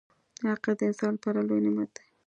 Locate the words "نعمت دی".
1.65-2.03